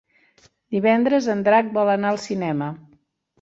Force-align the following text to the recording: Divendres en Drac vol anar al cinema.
Divendres 0.75 1.27
en 1.33 1.43
Drac 1.49 1.69
vol 1.77 1.93
anar 1.97 2.15
al 2.15 2.19
cinema. 2.25 2.71